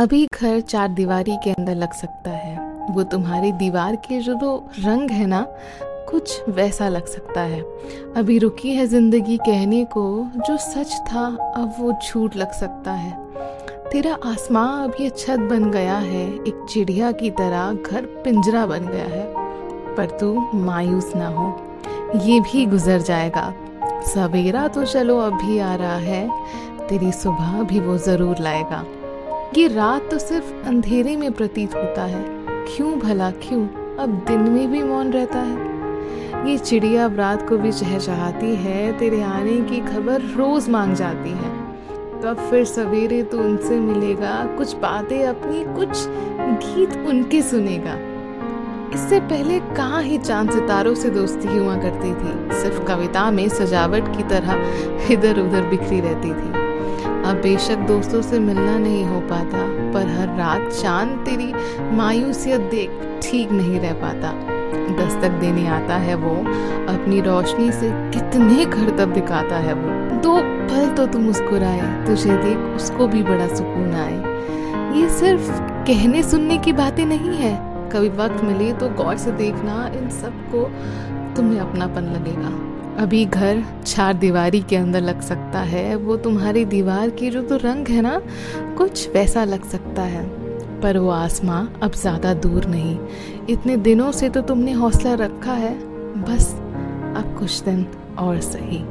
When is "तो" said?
4.34-4.52, 24.68-24.84, 30.10-30.18, 43.22-43.38, 70.88-71.06, 78.72-78.88, 87.42-87.56, 94.28-94.40